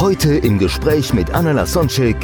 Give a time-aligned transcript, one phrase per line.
[0.00, 2.16] Heute im Gespräch mit Anna Lasonczek,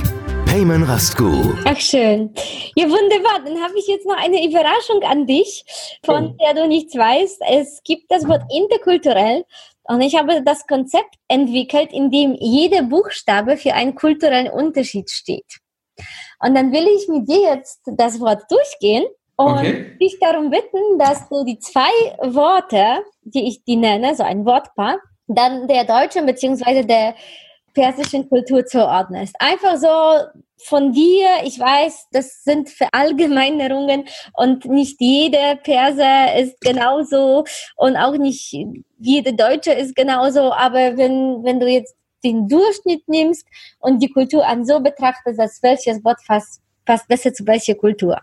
[0.45, 1.55] Payman Rastgu.
[1.65, 2.31] Ach schön.
[2.77, 3.41] Ja, wunderbar.
[3.45, 5.65] Dann habe ich jetzt noch eine Überraschung an dich,
[6.05, 7.41] von der du nichts weißt.
[7.49, 9.47] Es gibt das Wort interkulturell
[9.85, 15.59] und ich habe das Konzept entwickelt, in dem jeder Buchstabe für einen kulturellen Unterschied steht.
[16.41, 19.97] Und dann will ich mit dir jetzt das Wort durchgehen und Okay.
[19.99, 24.99] dich darum bitten, dass du die zwei Worte, die ich die nenne, so ein Wortpaar,
[25.27, 27.15] dann der deutschen beziehungsweise der
[27.75, 29.35] persischen Kultur zuordnest.
[29.39, 37.45] Einfach so von dir, ich weiß, das sind Verallgemeinerungen und nicht jeder Perser ist genauso
[37.77, 38.55] und auch nicht
[38.99, 43.47] jeder Deutsche ist genauso, aber wenn, wenn du jetzt den Durchschnitt nimmst
[43.81, 48.21] und die Kultur an so betrachtest, als welches Wort passt, passt besser zu welcher Kultur.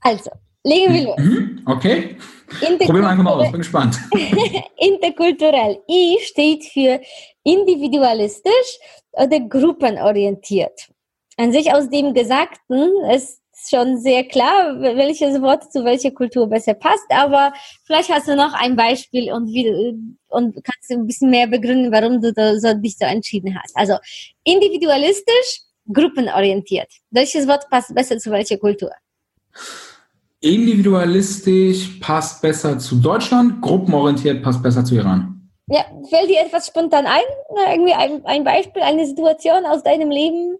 [0.00, 0.30] Also,
[0.66, 1.18] legen wir los.
[1.18, 1.62] Mhm.
[1.64, 2.16] Okay.
[2.48, 3.50] Probieren wir einfach mal aus.
[3.50, 3.98] Bin gespannt.
[4.76, 5.80] Interkulturell.
[5.88, 7.00] I steht für
[7.42, 8.78] individualistisch
[9.12, 10.88] oder gruppenorientiert.
[11.36, 16.74] An sich aus dem Gesagten ist schon sehr klar, welches Wort zu welcher Kultur besser
[16.74, 17.52] passt, aber
[17.84, 19.68] vielleicht hast du noch ein Beispiel und, wie,
[20.28, 23.76] und kannst ein bisschen mehr begründen, warum du so, dich so entschieden hast.
[23.76, 23.96] Also
[24.44, 26.90] individualistisch, gruppenorientiert.
[27.10, 28.90] Welches Wort passt besser zu welcher Kultur?
[30.40, 35.50] Individualistisch passt besser zu Deutschland, gruppenorientiert passt besser zu Iran.
[35.68, 37.22] Ja, fällt dir etwas spontan ein?
[37.54, 40.58] Na, Irgendwie ein, ein Beispiel, eine Situation aus deinem Leben?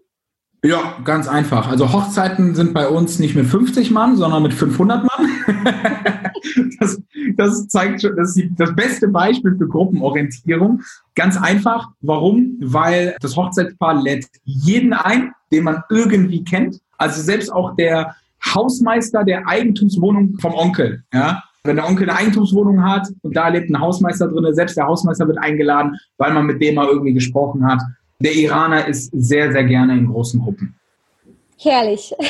[0.65, 1.69] Ja, ganz einfach.
[1.69, 5.29] Also Hochzeiten sind bei uns nicht mit 50 Mann, sondern mit 500 Mann.
[6.79, 7.01] das,
[7.35, 10.81] das zeigt schon, das ist das beste Beispiel für Gruppenorientierung.
[11.15, 11.89] Ganz einfach.
[12.01, 12.57] Warum?
[12.59, 16.81] Weil das Hochzeitspaar lädt jeden ein, den man irgendwie kennt.
[16.97, 18.15] Also selbst auch der
[18.53, 21.03] Hausmeister der Eigentumswohnung vom Onkel.
[21.13, 21.43] Ja?
[21.63, 25.27] Wenn der Onkel eine Eigentumswohnung hat und da lebt ein Hausmeister drin, selbst der Hausmeister
[25.27, 27.81] wird eingeladen, weil man mit dem mal irgendwie gesprochen hat.
[28.19, 30.75] Der Iraner ist sehr, sehr gerne in großen Gruppen.
[31.59, 32.13] Herrlich.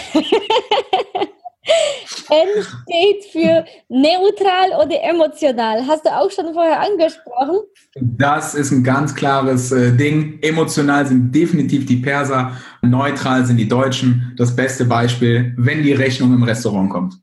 [2.29, 5.85] N steht für neutral oder emotional.
[5.87, 7.59] Hast du auch schon vorher angesprochen?
[7.95, 10.39] Das ist ein ganz klares äh, Ding.
[10.41, 14.33] Emotional sind definitiv die Perser, neutral sind die Deutschen.
[14.37, 17.15] Das beste Beispiel, wenn die Rechnung im Restaurant kommt.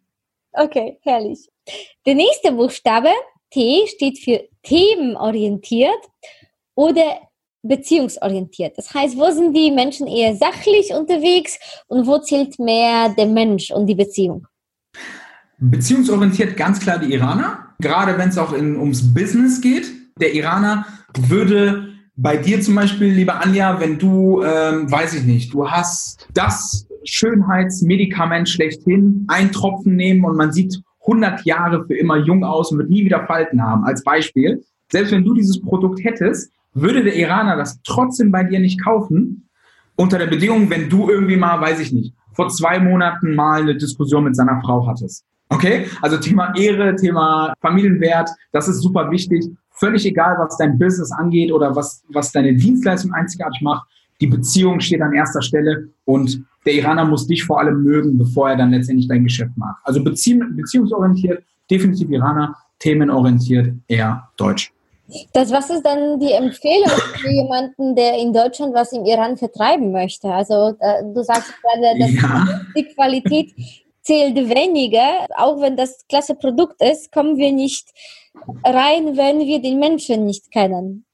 [0.53, 1.49] Okay, herrlich.
[2.07, 3.11] Der nächste Buchstabe,
[3.51, 5.91] T, steht für themenorientiert
[6.75, 7.21] oder
[7.63, 8.77] beziehungsorientiert.
[8.79, 13.71] Das heißt, wo sind die Menschen eher sachlich unterwegs und wo zählt mehr der Mensch
[13.71, 14.47] und die Beziehung?
[15.59, 19.91] Beziehungsorientiert ganz klar die Iraner, gerade wenn es auch in, ums Business geht.
[20.21, 20.87] Der Iraner
[21.29, 26.29] würde bei dir zum Beispiel, liebe Anja, wenn du, ähm, weiß ich nicht, du hast
[26.33, 32.73] das Schönheitsmedikament schlechthin, ein Tropfen nehmen und man sieht 100 Jahre für immer jung aus
[32.73, 34.65] und wird nie wieder Falten haben, als Beispiel.
[34.91, 39.49] Selbst wenn du dieses Produkt hättest, würde der Iraner das trotzdem bei dir nicht kaufen,
[39.97, 43.77] unter der Bedingung, wenn du irgendwie mal, weiß ich nicht, vor zwei Monaten mal eine
[43.77, 45.25] Diskussion mit seiner Frau hattest.
[45.55, 45.87] Okay?
[46.03, 49.45] Also Thema Ehre, Thema Familienwert, das ist super wichtig.
[49.71, 53.87] Völlig egal, was dein Business angeht oder was, was deine Dienstleistung einzigartig macht.
[54.21, 58.51] Die Beziehung steht an erster Stelle und der Iraner muss dich vor allem mögen, bevor
[58.51, 59.77] er dann letztendlich dein Geschäft macht.
[59.85, 64.73] Also beziehung, beziehungsorientiert, definitiv Iraner, themenorientiert, eher Deutsch.
[65.35, 69.93] Das, was ist dann die Empfehlung für jemanden, der in Deutschland was im Iran vertreiben
[69.93, 70.29] möchte?
[70.29, 72.61] Also äh, du sagst gerade, dass Ja.
[72.77, 73.53] die Qualität
[74.05, 75.27] zählt weniger.
[75.37, 77.89] Auch wenn das klasse Produkt ist, kommen wir nicht
[78.65, 81.05] rein, wenn wir den Menschen nicht kennen.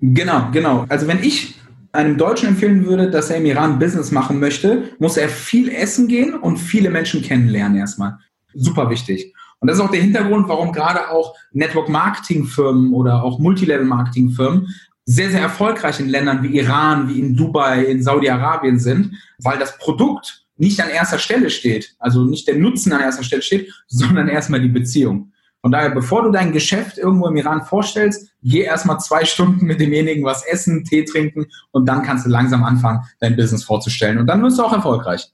[0.00, 0.84] Genau, genau.
[0.88, 1.54] Also wenn ich
[1.92, 6.08] einem Deutschen empfehlen würde, dass er im Iran Business machen möchte, muss er viel essen
[6.08, 8.18] gehen und viele Menschen kennenlernen erstmal.
[8.54, 9.34] Super wichtig.
[9.60, 14.68] Und das ist auch der Hintergrund, warum gerade auch Network-Marketing-Firmen oder auch Multilevel-Marketing-Firmen
[15.06, 19.78] sehr, sehr erfolgreich in Ländern wie Iran, wie in Dubai, in Saudi-Arabien sind, weil das
[19.78, 24.28] Produkt nicht an erster Stelle steht, also nicht der Nutzen an erster Stelle steht, sondern
[24.28, 25.32] erstmal die Beziehung.
[25.60, 29.80] Von daher, bevor du dein Geschäft irgendwo im Iran vorstellst, geh erstmal zwei Stunden mit
[29.80, 34.18] demjenigen was essen, Tee trinken und dann kannst du langsam anfangen, dein Business vorzustellen.
[34.18, 35.28] Und dann wirst du auch erfolgreich.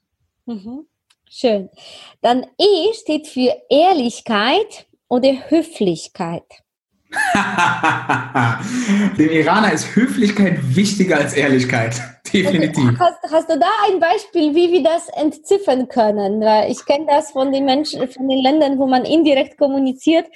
[0.47, 0.87] Mhm.
[1.29, 1.69] Schön.
[2.21, 6.62] Dann E steht für Ehrlichkeit oder Höflichkeit.
[9.19, 12.01] Dem Iraner ist Höflichkeit wichtiger als Ehrlichkeit.
[12.33, 12.99] Definitiv.
[12.99, 16.41] Hast, hast, du da ein Beispiel, wie wir das entziffern können?
[16.41, 20.27] Weil ich kenne das von den Menschen, von den Ländern, wo man indirekt kommuniziert,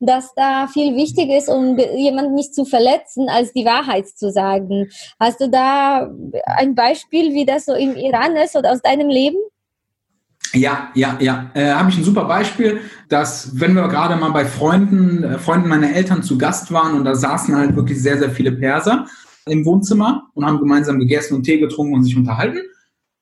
[0.00, 4.90] dass da viel wichtiger ist, um jemanden nicht zu verletzen, als die Wahrheit zu sagen.
[5.20, 6.10] Hast du da
[6.46, 9.38] ein Beispiel, wie das so im Iran ist oder aus deinem Leben?
[10.54, 11.50] Ja, ja, ja.
[11.54, 15.68] Äh, Habe ich ein super Beispiel, dass wenn wir gerade mal bei Freunden, äh, Freunden
[15.68, 19.06] meiner Eltern zu Gast waren und da saßen halt wirklich sehr, sehr viele Perser
[19.46, 22.60] im Wohnzimmer und haben gemeinsam gegessen und Tee getrunken und sich unterhalten,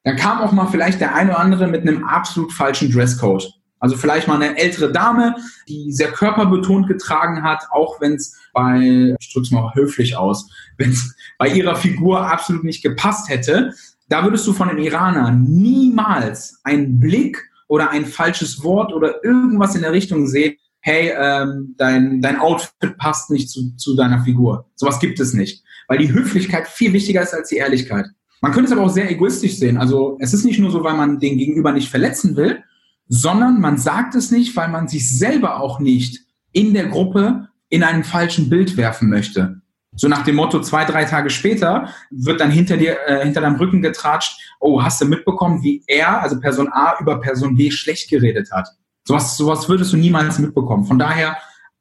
[0.05, 3.53] dann kam auch mal vielleicht der eine oder andere mit einem absolut falschen Dresscode.
[3.79, 5.35] Also vielleicht mal eine ältere Dame,
[5.69, 10.49] die sehr körperbetont getragen hat, auch wenn es bei, ich drücke es mal höflich aus,
[10.79, 13.75] wenn es bei ihrer Figur absolut nicht gepasst hätte.
[14.13, 19.75] Da würdest du von den Iranern niemals einen Blick oder ein falsches Wort oder irgendwas
[19.75, 24.67] in der Richtung sehen, hey, ähm, dein, dein Outfit passt nicht zu, zu deiner Figur.
[24.75, 25.65] Sowas gibt es nicht.
[25.89, 28.05] Weil die Höflichkeit viel wichtiger ist als die Ehrlichkeit.
[28.43, 29.79] Man könnte es aber auch sehr egoistisch sehen.
[29.79, 32.63] Also es ist nicht nur so, weil man den Gegenüber nicht verletzen will,
[33.09, 36.21] sondern man sagt es nicht, weil man sich selber auch nicht
[36.53, 39.62] in der Gruppe in einem falschen Bild werfen möchte.
[39.95, 43.57] So nach dem Motto, zwei, drei Tage später wird dann hinter dir, äh, hinter deinem
[43.57, 48.09] Rücken getratscht, oh, hast du mitbekommen, wie er, also Person A, über Person B schlecht
[48.09, 48.69] geredet hat.
[49.05, 50.87] Sowas, sowas würdest du niemals mitbekommen.
[50.87, 51.37] Von daher,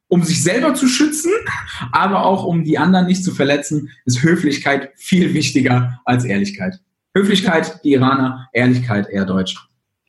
[0.09, 1.31] um sich selber zu schützen,
[1.93, 6.79] aber auch um die anderen nicht zu verletzen, ist Höflichkeit viel wichtiger als Ehrlichkeit.
[7.15, 9.55] Höflichkeit, die Iraner, Ehrlichkeit eher Deutsch.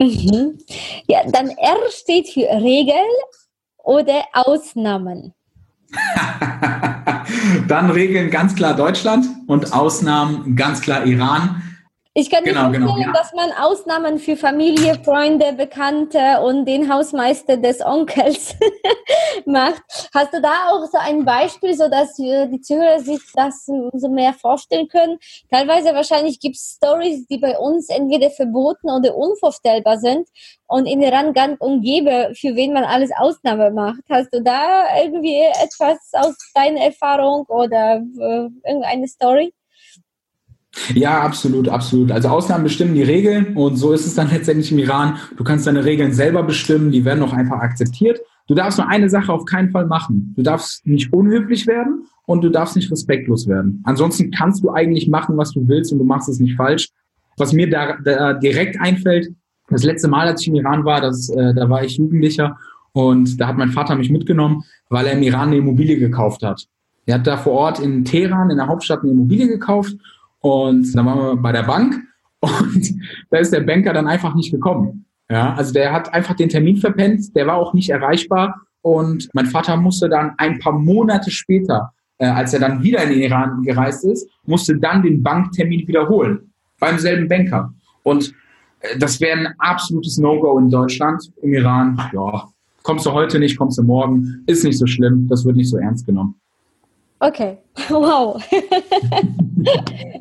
[0.01, 0.59] Mhm.
[1.07, 2.95] Ja, dann R steht für Regel
[3.79, 5.35] oder Ausnahmen.
[7.69, 11.63] Dann Regeln ganz klar Deutschland und Ausnahmen ganz klar Iran.
[12.15, 13.13] Ich kann genau, mir vorstellen, genau, ja.
[13.13, 18.55] dass man Ausnahmen für Familie, Freunde, Bekannte und den Hausmeister des Onkels
[19.47, 19.83] macht.
[20.13, 24.35] Hast du da auch so ein Beispiel, so dass die Zuhörer sich das so mehr
[24.35, 25.19] vorstellen können?
[25.51, 30.29] Teilweise wahrscheinlich gibt es Stories, die bei uns entweder verboten oder unvorstellbar sind
[30.67, 34.03] und in Iran gang und gäbe, für wen man alles Ausnahme macht.
[34.11, 39.55] Hast du da irgendwie etwas aus deiner Erfahrung oder äh, irgendeine Story?
[40.95, 42.11] Ja, absolut, absolut.
[42.11, 45.19] Also Ausnahmen bestimmen die Regeln und so ist es dann letztendlich im Iran.
[45.37, 48.21] Du kannst deine Regeln selber bestimmen, die werden auch einfach akzeptiert.
[48.49, 50.33] Du darfst nur eine Sache auf keinen Fall machen.
[50.37, 53.83] Du darfst nicht unhöflich werden und du darfst nicht respektlos werden.
[53.85, 56.89] Ansonsten kannst du eigentlich machen, was du willst und du machst es nicht falsch.
[57.37, 59.33] Was mir da, da direkt einfällt,
[59.69, 62.59] das letzte Mal, als ich im Iran war, das, äh, da war ich Jugendlicher
[62.93, 66.67] und da hat mein Vater mich mitgenommen, weil er im Iran eine Immobilie gekauft hat.
[67.07, 69.97] Er hat da vor Ort in Teheran, in der Hauptstadt, eine Immobilie gekauft
[70.43, 71.97] und dann waren wir bei der Bank
[72.41, 72.95] und
[73.31, 75.07] da ist der Banker dann einfach nicht gekommen.
[75.31, 79.47] Ja, also der hat einfach den Termin verpennt, der war auch nicht erreichbar und mein
[79.47, 83.63] Vater musste dann ein paar Monate später, äh, als er dann wieder in den Iran
[83.63, 87.73] gereist ist, musste dann den Banktermin wiederholen beim selben Banker.
[88.03, 88.35] Und
[88.81, 91.33] äh, das wäre ein absolutes No-Go in Deutschland.
[91.43, 92.49] Im Iran, ja,
[92.83, 95.79] kommst du heute nicht, kommst du morgen, ist nicht so schlimm, das wird nicht so
[95.79, 96.35] ernst genommen.
[97.23, 97.57] Okay,
[97.89, 98.43] wow.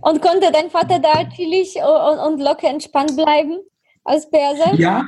[0.04, 3.58] und konnte dein Vater da chillig und, und locker entspannt bleiben
[4.04, 4.76] als Perser?
[4.76, 5.08] Ja,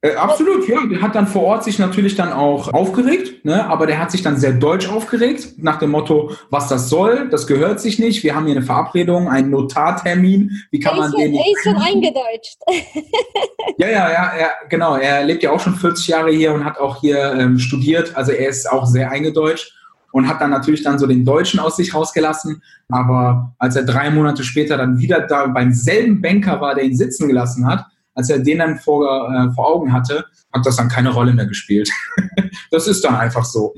[0.00, 0.84] äh, absolut, ja.
[0.90, 3.64] Der hat dann vor Ort sich natürlich dann auch aufgeregt, ne?
[3.64, 7.46] aber der hat sich dann sehr deutsch aufgeregt, nach dem Motto, was das soll, das
[7.46, 11.34] gehört sich nicht, wir haben hier eine Verabredung, einen Notartermin, wie kann man den...
[11.34, 12.58] Er ist schon eingedeutscht.
[13.78, 16.78] ja, ja, ja, er, genau, er lebt ja auch schon 40 Jahre hier und hat
[16.80, 19.76] auch hier ähm, studiert, also er ist auch sehr eingedeutscht
[20.12, 22.62] und hat dann natürlich dann so den Deutschen aus sich rausgelassen.
[22.88, 26.96] Aber als er drei Monate später dann wieder da beim selben Banker war, der ihn
[26.96, 30.88] sitzen gelassen hat, als er den dann vor, äh, vor Augen hatte, hat das dann
[30.88, 31.90] keine Rolle mehr gespielt.
[32.70, 33.74] das ist dann einfach so.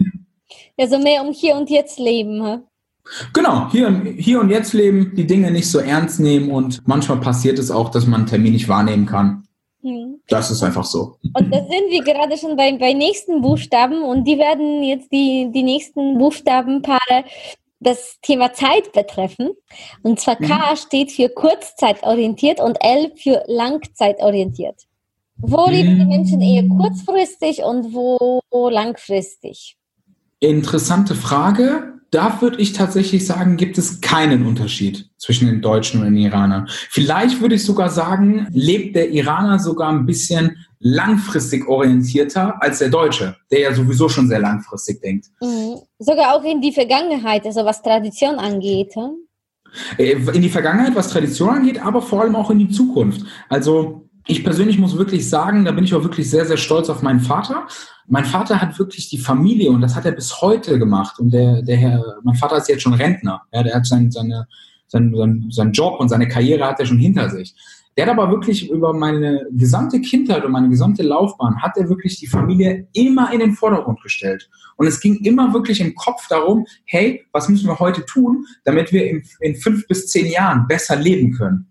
[0.79, 2.45] Ja, so mehr um hier und jetzt leben.
[2.45, 2.59] He?
[3.33, 7.59] Genau, hier, hier und jetzt leben, die Dinge nicht so ernst nehmen und manchmal passiert
[7.59, 9.45] es auch, dass man einen Termin nicht wahrnehmen kann.
[9.83, 10.21] Hm.
[10.29, 11.17] Das ist einfach so.
[11.35, 15.51] Und da sind wir gerade schon bei, bei nächsten Buchstaben und die werden jetzt die,
[15.53, 17.25] die nächsten Buchstabenpaare
[17.81, 19.51] das Thema Zeit betreffen.
[20.03, 20.77] Und zwar K mhm.
[20.77, 24.77] steht für kurzzeitorientiert und L für langzeitorientiert.
[25.37, 25.73] Wo mhm.
[25.73, 29.77] leben die Menschen eher kurzfristig und wo langfristig?
[30.39, 36.07] Interessante Frage da würde ich tatsächlich sagen, gibt es keinen Unterschied zwischen den Deutschen und
[36.07, 36.69] den Iranern.
[36.69, 42.91] Vielleicht würde ich sogar sagen, lebt der Iraner sogar ein bisschen langfristig orientierter als der
[42.91, 45.29] Deutsche, der ja sowieso schon sehr langfristig denkt.
[45.41, 45.79] Mhm.
[45.99, 48.95] Sogar auch in die Vergangenheit, also was Tradition angeht.
[48.95, 49.17] Hm?
[49.97, 53.23] In die Vergangenheit, was Tradition angeht, aber vor allem auch in die Zukunft.
[53.49, 57.03] Also Ich persönlich muss wirklich sagen, da bin ich auch wirklich sehr, sehr stolz auf
[57.03, 57.67] meinen Vater.
[58.07, 61.19] Mein Vater hat wirklich die Familie und das hat er bis heute gemacht.
[61.19, 63.43] Und der, der Herr, mein Vater ist jetzt schon Rentner.
[63.53, 64.47] Ja, der hat sein, seine,
[64.87, 67.55] sein, sein, seinen Job und seine Karriere hat er schon hinter sich.
[67.97, 72.19] Der hat aber wirklich über meine gesamte Kindheit und meine gesamte Laufbahn hat er wirklich
[72.19, 74.49] die Familie immer in den Vordergrund gestellt.
[74.77, 78.93] Und es ging immer wirklich im Kopf darum, hey, was müssen wir heute tun, damit
[78.93, 81.67] wir in, in fünf bis zehn Jahren besser leben können.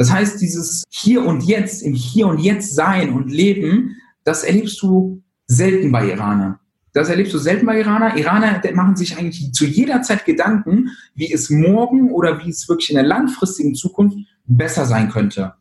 [0.00, 4.80] Das heißt, dieses Hier und Jetzt, im Hier und Jetzt sein und leben, das erlebst
[4.80, 6.58] du selten bei Iranern.
[6.94, 8.16] Das erlebst du selten bei Iraner.
[8.16, 12.88] Iraner machen sich eigentlich zu jeder Zeit Gedanken, wie es morgen oder wie es wirklich
[12.88, 14.16] in der langfristigen Zukunft
[14.46, 15.52] besser sein könnte.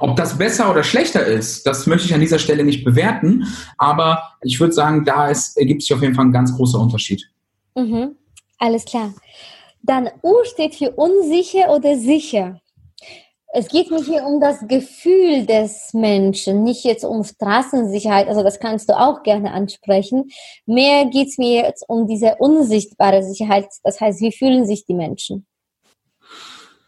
[0.00, 4.32] Ob das besser oder schlechter ist, das möchte ich an dieser Stelle nicht bewerten, aber
[4.42, 7.30] ich würde sagen, da ergibt sich auf jeden Fall ein ganz großer Unterschied.
[7.76, 8.16] Mhm.
[8.58, 9.14] Alles klar.
[9.84, 12.60] Dann U steht für unsicher oder sicher.
[13.54, 18.60] Es geht mir hier um das Gefühl des Menschen, nicht jetzt um Straßensicherheit, also das
[18.60, 20.30] kannst du auch gerne ansprechen.
[20.66, 24.92] Mehr geht es mir jetzt um diese unsichtbare Sicherheit, das heißt, wie fühlen sich die
[24.92, 25.46] Menschen?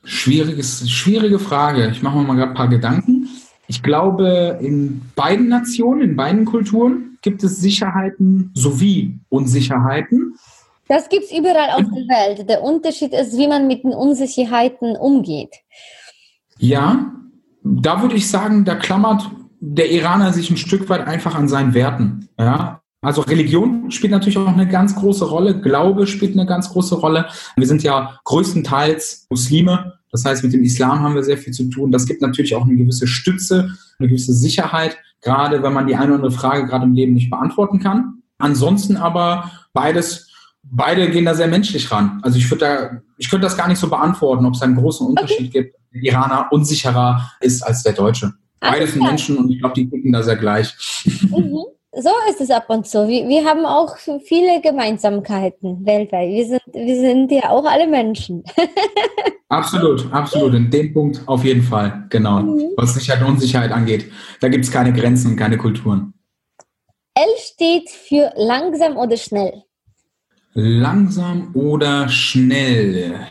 [0.05, 1.89] Schwieriges, schwierige Frage.
[1.91, 3.29] Ich mache mir mal ein paar Gedanken.
[3.67, 10.35] Ich glaube, in beiden Nationen, in beiden Kulturen gibt es Sicherheiten sowie Unsicherheiten.
[10.89, 12.49] Das gibt es überall auf der Welt.
[12.49, 15.55] Der Unterschied ist, wie man mit den Unsicherheiten umgeht.
[16.61, 17.13] Ja,
[17.63, 21.75] da würde ich sagen, da klammert der Iraner sich ein Stück weit einfach an seinen
[21.75, 22.29] Werten.
[22.39, 26.97] Ja, also Religion spielt natürlich auch eine ganz große Rolle, Glaube spielt eine ganz große
[26.97, 27.27] Rolle.
[27.57, 31.71] Wir sind ja größtenteils Muslime, das heißt, mit dem Islam haben wir sehr viel zu
[31.71, 31.93] tun.
[31.93, 36.07] Das gibt natürlich auch eine gewisse Stütze, eine gewisse Sicherheit, gerade wenn man die eine
[36.07, 38.23] oder andere Frage gerade im Leben nicht beantworten kann.
[38.39, 40.27] Ansonsten aber beides
[40.63, 42.21] beide gehen da sehr menschlich ran.
[42.23, 45.07] Also ich würde da, ich könnte das gar nicht so beantworten, ob es einen großen
[45.07, 45.80] Unterschied gibt.
[45.93, 48.33] Der Iraner unsicherer ist als der Deutsche.
[48.61, 50.75] Beides sind Menschen und ich glaube, die ticken da sehr gleich.
[51.05, 51.65] Mhm.
[51.93, 53.09] So ist es ab und zu.
[53.09, 56.29] Wir, wir haben auch viele Gemeinsamkeiten weltweit.
[56.29, 58.45] Wir sind, wir sind ja auch alle Menschen.
[59.49, 60.55] absolut, absolut.
[60.55, 62.07] In dem Punkt auf jeden Fall.
[62.11, 62.43] Genau.
[62.43, 62.73] Mhm.
[62.77, 64.11] Was Sicherheit und Unsicherheit angeht.
[64.41, 66.15] Da gibt es keine Grenzen und keine Kulturen.
[67.15, 69.65] L steht für langsam oder schnell.
[70.53, 73.31] Langsam oder schnell?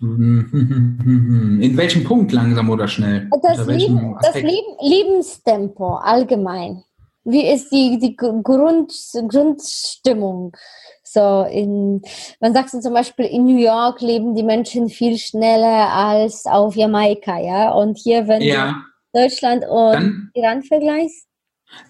[0.00, 3.28] In welchem Punkt langsam oder schnell?
[3.42, 6.82] Das, Leben, das Leben, Lebenstempo allgemein.
[7.24, 8.94] Wie ist die, die Grund,
[9.28, 10.56] Grundstimmung?
[11.02, 12.00] So in,
[12.40, 16.76] man sagt so zum Beispiel, in New York leben die Menschen viel schneller als auf
[16.76, 17.72] Jamaika, ja?
[17.72, 18.82] Und hier, wenn ja.
[19.12, 21.26] du Deutschland und dann, Iran vergleichst?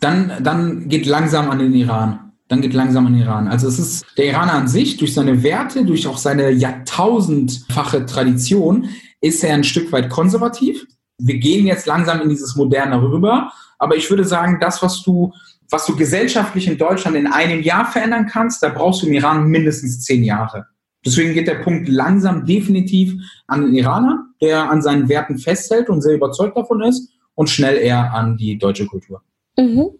[0.01, 2.30] Dann, dann geht langsam an den Iran.
[2.51, 3.49] Dann geht langsam an den Iran.
[3.49, 8.91] Also es ist der Iraner an sich, durch seine Werte, durch auch seine jahrtausendfache Tradition,
[9.23, 10.85] ist er ein Stück weit konservativ.
[11.17, 15.33] Wir gehen jetzt langsam in dieses Moderne rüber aber ich würde sagen, das, was du,
[15.71, 19.47] was du gesellschaftlich in Deutschland in einem Jahr verändern kannst, da brauchst du im Iran
[19.47, 20.67] mindestens zehn Jahre.
[21.05, 23.15] Deswegen geht der Punkt langsam definitiv
[23.47, 27.79] an den Iraner, der an seinen Werten festhält und sehr überzeugt davon ist, und schnell
[27.79, 29.23] eher an die deutsche Kultur.
[29.61, 29.91] Mhm.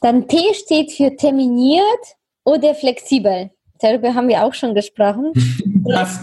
[0.00, 1.84] Dann T steht für terminiert
[2.44, 3.50] oder flexibel.
[3.80, 5.32] Darüber haben wir auch schon gesprochen.
[5.84, 6.20] Das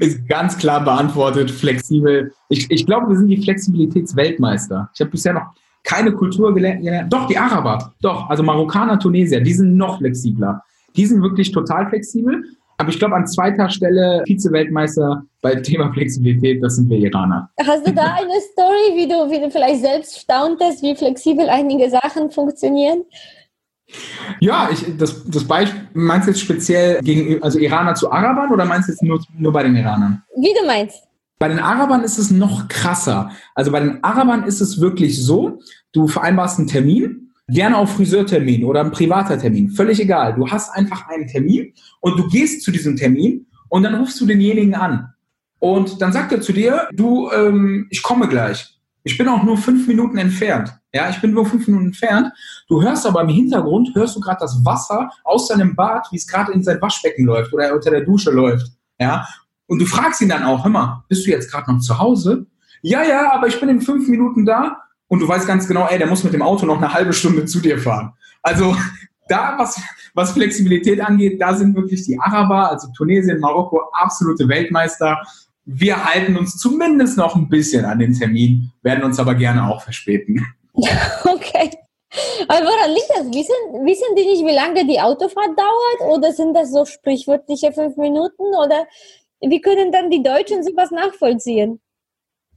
[0.00, 2.32] ist ganz klar beantwortet, flexibel.
[2.48, 4.88] Ich, ich glaube, wir sind die Flexibilitätsweltmeister.
[4.94, 5.48] Ich habe bisher noch
[5.84, 7.12] keine Kultur gelernt.
[7.12, 10.62] Doch, die Araber, doch, also Marokkaner, Tunesier, die sind noch flexibler.
[10.96, 12.42] Die sind wirklich total flexibel.
[12.78, 17.50] Aber ich glaube, an zweiter Stelle Vize-Weltmeister beim Thema Flexibilität, das sind wir Iraner.
[17.64, 21.90] Hast du da eine Story, wie du, wie du vielleicht selbst stauntest, wie flexibel einige
[21.90, 23.04] Sachen funktionieren?
[24.40, 28.64] Ja, ich, das, das Beispiel, meinst du jetzt speziell gegen, also Iraner zu Arabern oder
[28.64, 30.22] meinst du jetzt nur, nur bei den Iranern?
[30.36, 31.04] Wie du meinst.
[31.38, 33.30] Bei den Arabern ist es noch krasser.
[33.54, 35.58] Also bei den Arabern ist es wirklich so,
[35.92, 40.34] du vereinbarst einen Termin, gerne auf Friseurtermin oder ein privater Termin, völlig egal.
[40.34, 44.26] Du hast einfach einen Termin und du gehst zu diesem Termin und dann rufst du
[44.26, 45.12] denjenigen an.
[45.58, 48.78] Und dann sagt er zu dir, du, ähm, ich komme gleich.
[49.04, 50.72] Ich bin auch nur fünf Minuten entfernt.
[50.92, 52.32] Ja, ich bin nur fünf Minuten entfernt.
[52.68, 56.26] Du hörst aber im Hintergrund, hörst du gerade das Wasser aus seinem Bad, wie es
[56.26, 58.68] gerade in sein Waschbecken läuft oder unter der Dusche läuft.
[59.00, 59.26] Ja,
[59.66, 62.46] und du fragst ihn dann auch, hör mal, bist du jetzt gerade noch zu Hause?
[62.82, 64.82] Ja, ja, aber ich bin in fünf Minuten da.
[65.12, 67.44] Und du weißt ganz genau, ey, der muss mit dem Auto noch eine halbe Stunde
[67.44, 68.14] zu dir fahren.
[68.40, 68.74] Also
[69.28, 69.78] da, was,
[70.14, 75.20] was Flexibilität angeht, da sind wirklich die Araber, also Tunesien, Marokko, absolute Weltmeister.
[75.66, 79.82] Wir halten uns zumindest noch ein bisschen an den Termin, werden uns aber gerne auch
[79.82, 80.46] verspäten.
[81.24, 81.70] Okay.
[82.48, 83.26] Aber woran liegt das?
[83.26, 86.10] Wissen, wissen die nicht, wie lange die Autofahrt dauert?
[86.10, 88.44] Oder sind das so sprichwörtliche fünf Minuten?
[88.58, 88.86] Oder
[89.42, 91.81] wie können dann die Deutschen sowas nachvollziehen?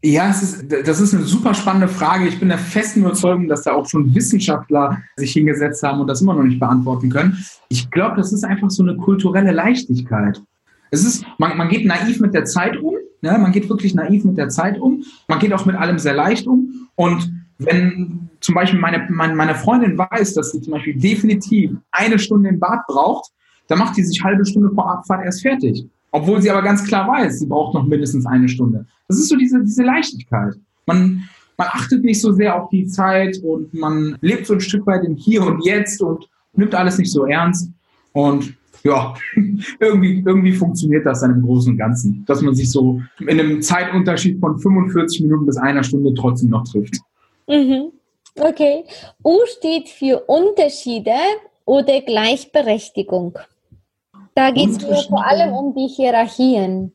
[0.04, 2.28] Ja, ist, das ist eine super spannende Frage.
[2.28, 6.22] Ich bin der festen Überzeugung, dass da auch schon Wissenschaftler sich hingesetzt haben und das
[6.22, 7.44] immer noch nicht beantworten können.
[7.70, 10.42] Ich glaube, das ist einfach so eine kulturelle Leichtigkeit.
[10.92, 13.38] Es ist, man, man geht naiv mit der Zeit um, ne?
[13.40, 16.46] man geht wirklich naiv mit der Zeit um, man geht auch mit allem sehr leicht
[16.46, 16.88] um.
[16.96, 22.20] Und wenn zum Beispiel meine, meine, meine Freundin weiß, dass sie zum Beispiel definitiv eine
[22.20, 23.32] Stunde im Bad braucht,
[23.68, 25.88] dann macht die sich halbe Stunde vor Abfahrt erst fertig.
[26.16, 28.86] Obwohl sie aber ganz klar weiß, sie braucht noch mindestens eine Stunde.
[29.10, 30.54] Das ist so diese, diese Leichtigkeit.
[30.86, 34.88] Man, man achtet nicht so sehr auf die Zeit und man lebt so ein Stück
[34.88, 37.70] weit im Hier und Jetzt und nimmt alles nicht so ernst.
[38.14, 38.54] Und
[38.86, 39.14] ja,
[39.82, 43.62] irgendwie, irgendwie funktioniert das dann im Großen und Ganzen, dass man sich so in einem
[43.62, 46.96] Zeitunterschied von 45 Minuten bis einer Stunde trotzdem noch trifft.
[47.50, 47.92] Mhm.
[48.40, 48.86] Okay.
[49.22, 51.12] U steht für Unterschiede
[51.66, 53.38] oder Gleichberechtigung.
[54.36, 56.94] Da geht es vor allem um die Hierarchien.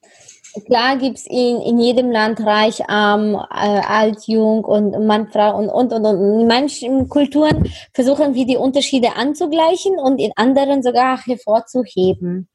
[0.66, 5.56] Klar gibt es in, in jedem Land reich, arm, äh, alt, jung und Mann, Frau
[5.56, 6.40] und, und, und, und.
[6.40, 12.49] In manchen Kulturen versuchen wir die Unterschiede anzugleichen und in anderen sogar hervorzuheben.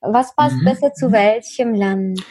[0.00, 0.64] Was passt mhm.
[0.64, 2.22] besser zu welchem Land?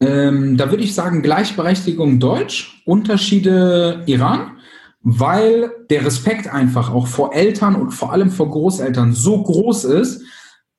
[0.00, 4.58] Ähm, da würde ich sagen Gleichberechtigung Deutsch, Unterschiede Iran,
[5.02, 10.22] weil der Respekt einfach auch vor Eltern und vor allem vor Großeltern so groß ist,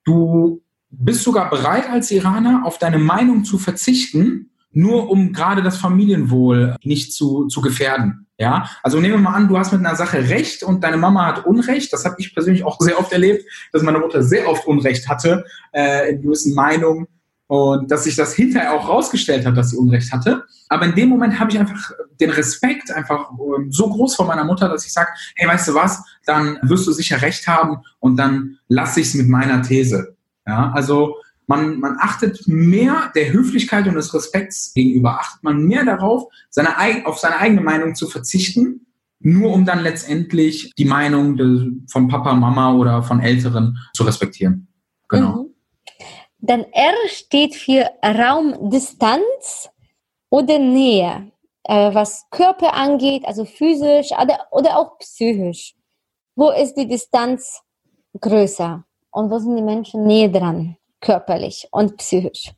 [0.07, 5.75] Du bist sogar bereit als Iraner auf deine Meinung zu verzichten, nur um gerade das
[5.75, 8.25] Familienwohl nicht zu, zu gefährden.
[8.39, 11.25] Ja, also nehmen wir mal an, du hast mit einer Sache Recht und deine Mama
[11.25, 11.91] hat Unrecht.
[11.91, 15.43] Das habe ich persönlich auch sehr oft erlebt, dass meine Mutter sehr oft Unrecht hatte
[15.73, 17.07] äh, in gewissen Meinungen
[17.47, 20.43] und dass sich das hinterher auch rausgestellt hat, dass sie Unrecht hatte.
[20.67, 24.43] Aber in dem Moment habe ich einfach den Respekt einfach ähm, so groß vor meiner
[24.43, 28.17] Mutter, dass ich sage, hey, weißt du was, dann wirst du sicher Recht haben und
[28.17, 30.15] dann lasse ich es mit meiner These.
[30.45, 31.15] Ja, also
[31.47, 36.75] man, man achtet mehr der Höflichkeit und des Respekts gegenüber, achtet man mehr darauf, seine,
[37.05, 38.87] auf seine eigene Meinung zu verzichten,
[39.19, 44.67] nur um dann letztendlich die Meinung von Papa, Mama oder von Älteren zu respektieren.
[45.07, 45.43] Genau.
[45.43, 45.46] Mhm.
[46.39, 49.69] Dann R steht für Raumdistanz
[50.29, 51.31] oder Nähe,
[51.63, 55.75] äh, was Körper angeht, also physisch oder, oder auch psychisch.
[56.35, 57.61] Wo ist die Distanz
[58.19, 62.51] größer und wo sind die Menschen näher dran, körperlich und psychisch?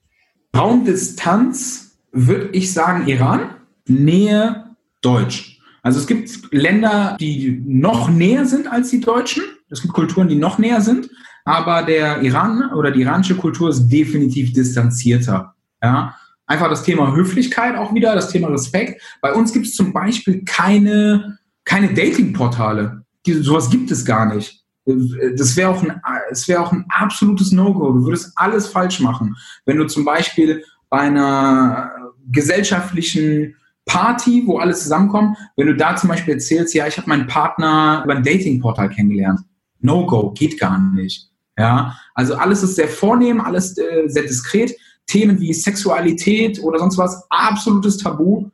[0.56, 3.56] Raumdistanz würde ich sagen Iran,
[3.88, 5.60] Nähe Deutsch.
[5.82, 9.44] Also es gibt Länder, die noch näher sind als die Deutschen.
[9.70, 11.10] Es gibt Kulturen, die noch näher sind.
[11.50, 15.56] Aber der Iran oder die iranische Kultur ist definitiv distanzierter.
[15.82, 16.16] Ja,
[16.50, 19.00] Einfach das Thema Höflichkeit auch wieder, das Thema Respekt.
[19.22, 23.06] Bei uns gibt es zum Beispiel keine, keine Dating-Portale.
[23.24, 24.66] Sowas gibt es gar nicht.
[24.86, 26.02] Das wäre auch, ein,
[26.48, 27.94] wär auch ein absolutes No-Go.
[27.94, 29.36] Du würdest alles falsch machen.
[29.66, 31.92] Wenn du zum Beispiel bei einer
[32.32, 37.28] gesellschaftlichen Party, wo alles zusammenkommt, wenn du da zum Beispiel erzählst, ja, ich habe meinen
[37.28, 39.42] Partner über ein Dating-Portal kennengelernt.
[39.82, 41.29] No-Go, geht gar nicht.
[41.60, 44.74] Ja, also alles ist sehr vornehm, alles äh, sehr diskret.
[45.08, 48.50] Themen wie Sexualität oder sonst was, absolutes Tabu.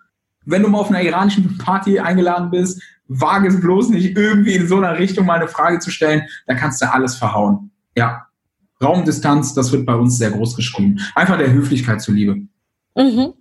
[0.46, 4.68] Wenn du mal auf einer iranischen Party eingeladen bist, wage es bloß nicht irgendwie in
[4.68, 7.72] so einer Richtung mal eine Frage zu stellen, da kannst du alles verhauen.
[7.96, 8.26] Ja,
[8.82, 11.00] Raumdistanz, das wird bei uns sehr groß geschrieben.
[11.14, 12.38] Einfach der Höflichkeit zuliebe.
[12.96, 13.34] Mhm.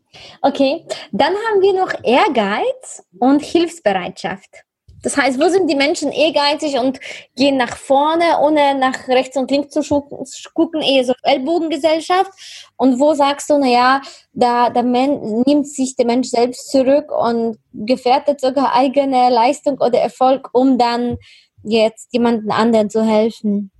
[0.43, 4.65] Okay, dann haben wir noch Ehrgeiz und Hilfsbereitschaft.
[5.05, 6.99] Das heißt, wo sind die Menschen ehrgeizig und
[7.37, 9.83] gehen nach vorne, ohne nach rechts und links zu
[10.55, 12.33] gucken, eher so Ellbogengesellschaft?
[12.77, 14.01] Und wo sagst du, naja,
[14.33, 20.49] da, da nimmt sich der Mensch selbst zurück und gefährdet sogar eigene Leistung oder Erfolg,
[20.53, 21.19] um dann
[21.63, 23.71] jetzt jemanden anderen zu helfen?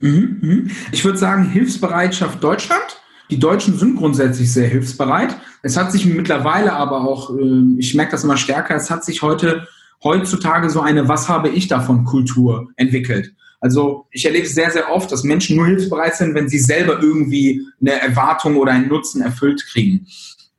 [0.00, 0.70] Mhm, mhm.
[0.92, 3.02] Ich würde sagen, Hilfsbereitschaft Deutschland.
[3.30, 5.36] Die Deutschen sind grundsätzlich sehr hilfsbereit.
[5.62, 9.20] Es hat sich mittlerweile aber auch, ähm, ich merke das immer stärker, es hat sich
[9.20, 9.68] heute
[10.02, 13.32] heutzutage so eine Was habe ich davon Kultur entwickelt.
[13.60, 17.66] Also ich erlebe sehr, sehr oft, dass Menschen nur hilfsbereit sind, wenn sie selber irgendwie
[17.80, 20.06] eine Erwartung oder einen Nutzen erfüllt kriegen.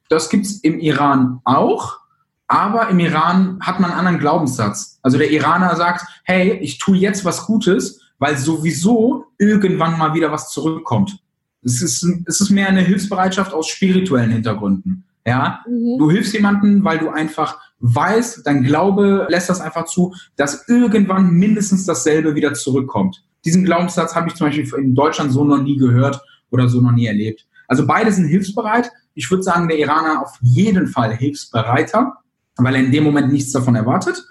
[0.10, 1.99] Das gibt es im Iran auch,
[2.47, 4.99] aber im Iran hat man einen anderen Glaubenssatz.
[5.02, 10.32] Also der Iraner sagt, hey, ich tue jetzt was Gutes, weil sowieso irgendwann mal wieder
[10.32, 11.19] was zurückkommt.
[11.62, 15.06] Es ist, es ist mehr eine Hilfsbereitschaft aus spirituellen Hintergründen.
[15.25, 15.97] Ja, mhm.
[15.99, 21.32] du hilfst jemandem, weil du einfach weißt, dein Glaube lässt das einfach zu, dass irgendwann
[21.32, 23.23] mindestens dasselbe wieder zurückkommt.
[23.45, 26.91] Diesen Glaubenssatz habe ich zum Beispiel in Deutschland so noch nie gehört oder so noch
[26.91, 27.45] nie erlebt.
[27.67, 28.91] Also beide sind hilfsbereit.
[29.13, 32.17] Ich würde sagen, der Iraner auf jeden Fall hilfsbereiter,
[32.58, 34.25] weil er in dem Moment nichts davon erwartet.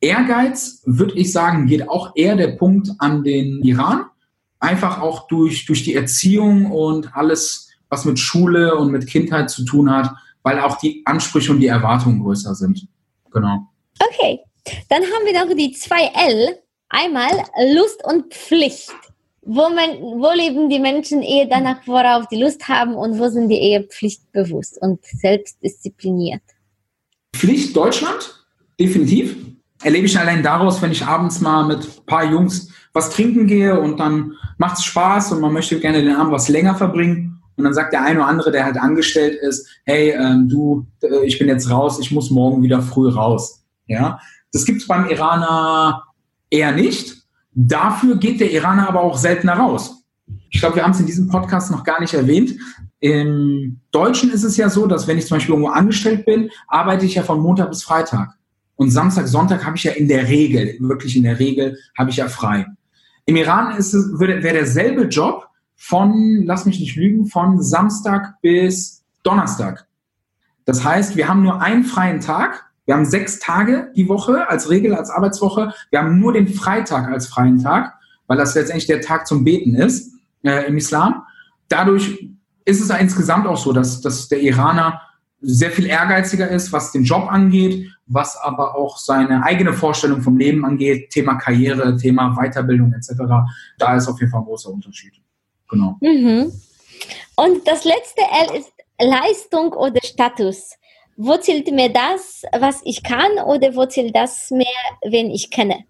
[0.00, 4.06] Ehrgeiz, würde ich sagen, geht auch eher der Punkt an den Iran.
[4.58, 9.64] Einfach auch durch, durch die Erziehung und alles, was mit Schule und mit Kindheit zu
[9.64, 10.10] tun hat,
[10.42, 12.86] weil auch die Ansprüche und die Erwartungen größer sind.
[13.32, 13.68] Genau.
[14.00, 14.40] Okay,
[14.88, 16.58] dann haben wir noch die zwei L.
[16.88, 17.32] Einmal
[17.74, 18.94] Lust und Pflicht.
[19.42, 23.48] Wo, man, wo leben die Menschen eher danach, worauf die Lust haben und wo sind
[23.48, 26.42] die eher pflichtbewusst und selbstdiszipliniert?
[27.36, 28.46] Pflicht Deutschland,
[28.78, 29.36] definitiv.
[29.82, 33.78] Erlebe ich allein daraus, wenn ich abends mal mit ein paar Jungs was trinken gehe
[33.78, 37.33] und dann macht es Spaß und man möchte gerne den Abend was länger verbringen.
[37.56, 41.24] Und dann sagt der eine oder andere, der halt angestellt ist, hey, ähm, du, äh,
[41.24, 43.64] ich bin jetzt raus, ich muss morgen wieder früh raus.
[43.86, 44.18] Ja,
[44.52, 46.04] das gibt es beim Iraner
[46.50, 47.16] eher nicht.
[47.52, 50.04] Dafür geht der Iraner aber auch seltener raus.
[50.50, 52.54] Ich glaube, wir haben es in diesem Podcast noch gar nicht erwähnt.
[53.00, 57.04] Im Deutschen ist es ja so, dass wenn ich zum Beispiel irgendwo angestellt bin, arbeite
[57.04, 58.30] ich ja von Montag bis Freitag.
[58.76, 62.16] Und Samstag, Sonntag habe ich ja in der Regel, wirklich in der Regel, habe ich
[62.16, 62.66] ja frei.
[63.26, 69.04] Im Iran ist es, wäre derselbe Job von, lass mich nicht lügen, von Samstag bis
[69.22, 69.86] Donnerstag.
[70.64, 74.68] Das heißt, wir haben nur einen freien Tag wir haben sechs Tage die Woche als
[74.68, 75.72] Regel, als Arbeitswoche.
[75.90, 77.94] Wir haben nur den Freitag als freien Tag,
[78.26, 81.22] weil das letztendlich der Tag zum Beten ist äh, im Islam.
[81.68, 82.28] Dadurch
[82.66, 85.00] ist es insgesamt auch so, dass, dass der Iraner
[85.40, 90.38] sehr viel ehrgeiziger ist, was den Job angeht, was aber auch seine eigene Vorstellung vom
[90.38, 93.12] Leben angeht, Thema Karriere, Thema Weiterbildung etc.
[93.78, 95.14] Da ist auf jeden Fall ein großer Unterschied.
[95.68, 95.96] Genau.
[96.00, 96.52] Mhm.
[97.36, 100.72] Und das letzte L ist Leistung oder Status.
[101.16, 104.66] Wo zählt mir das, was ich kann, oder wo zählt das mehr,
[105.08, 105.84] wenn ich kenne?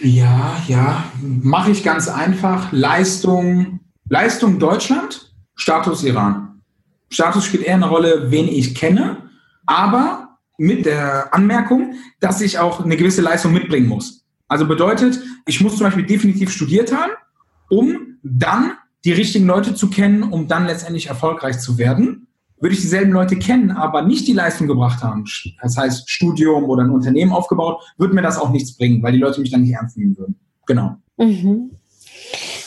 [0.00, 2.72] Ja, ja, mache ich ganz einfach.
[2.72, 6.62] Leistung, Leistung Deutschland, Status Iran.
[7.10, 9.30] Status spielt eher eine Rolle, wen ich kenne,
[9.66, 14.24] aber mit der Anmerkung, dass ich auch eine gewisse Leistung mitbringen muss.
[14.48, 17.12] Also bedeutet, ich muss zum Beispiel definitiv studiert haben,
[17.68, 18.72] um dann
[19.04, 22.28] die richtigen Leute zu kennen, um dann letztendlich erfolgreich zu werden
[22.62, 25.24] würde ich dieselben Leute kennen, aber nicht die Leistung gebracht haben,
[25.60, 29.18] das heißt Studium oder ein Unternehmen aufgebaut, würde mir das auch nichts bringen, weil die
[29.18, 30.38] Leute mich dann nicht ernst nehmen würden.
[30.66, 30.94] Genau.
[31.16, 31.72] Mhm.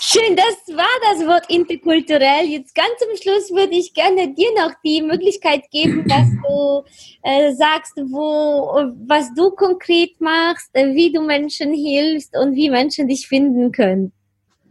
[0.02, 2.46] Schön, das war das Wort interkulturell.
[2.46, 6.84] Jetzt ganz zum Schluss würde ich gerne dir noch die Möglichkeit geben, dass du
[7.24, 13.30] äh, sagst, wo, was du konkret machst, wie du Menschen hilfst und wie Menschen dich
[13.30, 14.12] finden können.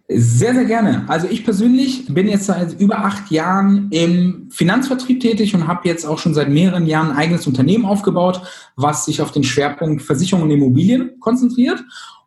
[0.06, 1.06] Sehr, sehr gerne.
[1.08, 6.04] Also ich persönlich bin jetzt seit über acht Jahren im Finanzvertrieb tätig und habe jetzt
[6.04, 8.42] auch schon seit mehreren Jahren ein eigenes Unternehmen aufgebaut,
[8.76, 11.82] was sich auf den Schwerpunkt Versicherungen und Immobilien konzentriert.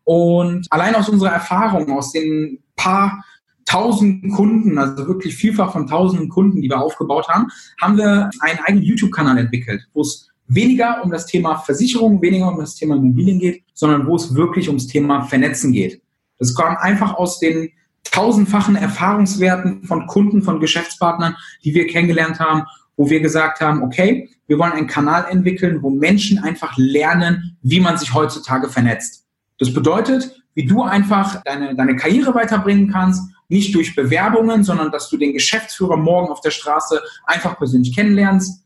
[0.06, 3.24] Und allein aus unserer Erfahrung, aus den paar
[3.66, 7.48] tausend Kunden, also wirklich vielfach von tausenden Kunden, die wir aufgebaut haben,
[7.80, 12.58] haben wir einen eigenen YouTube-Kanal entwickelt, wo es weniger um das Thema Versicherung, weniger um
[12.58, 16.02] das Thema Immobilien geht, sondern wo es wirklich ums Thema Vernetzen geht.
[16.40, 17.72] Das kam einfach aus den
[18.04, 22.64] tausendfachen Erfahrungswerten von Kunden, von Geschäftspartnern, die wir kennengelernt haben,
[22.96, 27.80] wo wir gesagt haben, okay, wir wollen einen Kanal entwickeln, wo Menschen einfach lernen, wie
[27.80, 29.26] man sich heutzutage vernetzt.
[29.60, 35.10] Das bedeutet, wie du einfach deine, deine Karriere weiterbringen kannst, nicht durch Bewerbungen, sondern dass
[35.10, 38.64] du den Geschäftsführer morgen auf der Straße einfach persönlich kennenlernst,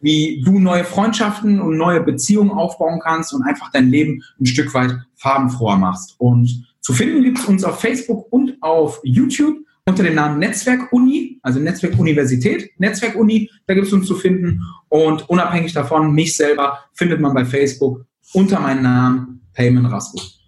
[0.00, 4.74] wie du neue Freundschaften und neue Beziehungen aufbauen kannst und einfach dein Leben ein Stück
[4.74, 6.14] weit farbenfroher machst.
[6.18, 10.92] Und zu finden gibt es uns auf Facebook und auf YouTube unter dem Namen Netzwerk
[10.92, 14.60] Uni, also Netzwerk Universität, Netzwerk Uni, da gibt es uns zu finden.
[14.90, 20.40] Und unabhängig davon, mich selber findet man bei Facebook unter meinem Namen Payman Rasmus.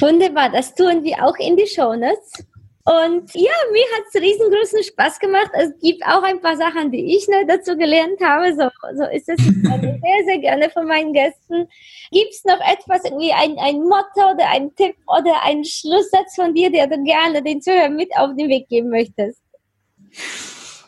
[0.00, 2.44] Wunderbar, das tun wir auch in die Show Notes.
[2.84, 5.50] Und ja, mir hat es riesengroßen Spaß gemacht.
[5.52, 8.52] Es gibt auch ein paar Sachen, die ich ne, dazu gelernt habe.
[8.56, 11.68] So, so ist es sehr, sehr gerne von meinen Gästen.
[12.10, 16.54] Gibt es noch etwas, irgendwie ein, ein Motto oder ein Tipp oder ein Schlusssatz von
[16.54, 19.38] dir, der du gerne den Zuhörern mit auf den Weg geben möchtest?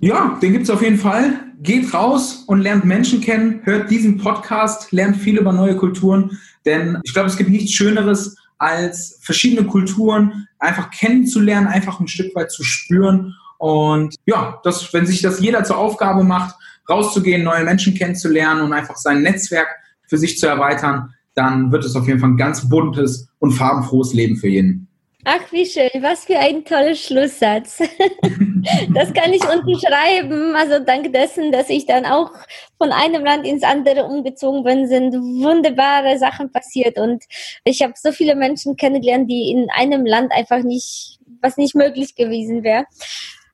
[0.01, 1.41] Ja, den gibt es auf jeden Fall.
[1.63, 6.99] Geht raus und lernt Menschen kennen, hört diesen Podcast, lernt viel über neue Kulturen, denn
[7.05, 12.51] ich glaube, es gibt nichts Schöneres, als verschiedene Kulturen einfach kennenzulernen, einfach ein Stück weit
[12.51, 13.35] zu spüren.
[13.59, 16.55] Und ja, das, wenn sich das jeder zur Aufgabe macht,
[16.89, 19.69] rauszugehen, neue Menschen kennenzulernen und einfach sein Netzwerk
[20.07, 24.15] für sich zu erweitern, dann wird es auf jeden Fall ein ganz buntes und farbenfrohes
[24.15, 24.89] Leben für jeden.
[25.27, 25.91] Ach, wie schön.
[26.01, 27.79] Was für ein toller Schlusssatz.
[28.95, 30.55] das kann ich unterschreiben.
[30.55, 32.31] Also dank dessen, dass ich dann auch
[32.77, 36.99] von einem Land ins andere umgezogen bin, sind wunderbare Sachen passiert.
[36.99, 37.25] Und
[37.65, 42.15] ich habe so viele Menschen kennengelernt, die in einem Land einfach nicht, was nicht möglich
[42.15, 42.85] gewesen wäre.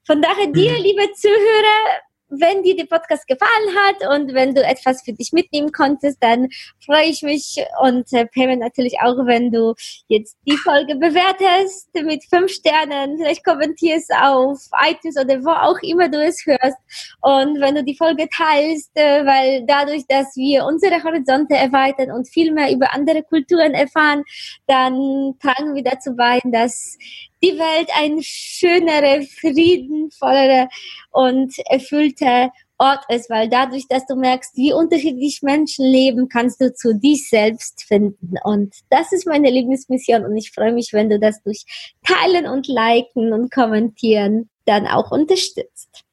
[0.04, 0.82] Von daher dir, mhm.
[0.82, 5.72] liebe Zuhörer, wenn dir der Podcast gefallen hat und wenn du etwas für dich mitnehmen
[5.72, 6.48] konntest, dann
[6.84, 9.74] freue ich mich und äh, Payment natürlich auch, wenn du
[10.08, 16.08] jetzt die Folge bewertest mit fünf Sternen, vielleicht kommentierst auf iTunes oder wo auch immer
[16.08, 16.78] du es hörst
[17.20, 22.28] und wenn du die Folge teilst, äh, weil dadurch, dass wir unsere Horizonte erweitern und
[22.28, 24.22] viel mehr über andere Kulturen erfahren,
[24.66, 26.96] dann tragen wir dazu bei, dass
[27.42, 30.68] die Welt ein schönere, friedenvollere
[31.10, 36.72] und erfüllte Ort ist, weil dadurch, dass du merkst, wie unterschiedlich Menschen leben, kannst du
[36.72, 38.36] zu dich selbst finden.
[38.42, 41.64] Und das ist meine Lieblingsmission und ich freue mich, wenn du das durch
[42.02, 46.04] Teilen und Liken und Kommentieren dann auch unterstützt.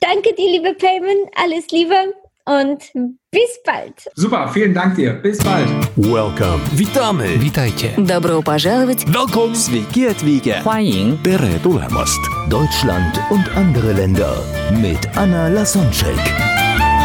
[0.00, 1.28] Danke dir, liebe Payman.
[1.34, 2.14] Alles Liebe
[2.49, 2.91] und
[3.31, 4.07] bis bald.
[4.15, 5.13] Super, vielen Dank dir.
[5.13, 5.67] Bis bald.
[5.95, 6.61] Welcome.
[6.73, 7.39] Witamy.
[7.41, 7.95] Witajcie.
[7.97, 9.05] Добро пожаловать.
[9.05, 9.55] Welcome.
[9.55, 10.61] Sveiki atvykę.
[10.63, 12.19] 欢迎 Tere tulemast.
[12.49, 14.35] Deutschland und andere Länder
[14.81, 16.58] mit Anna Lasonczek.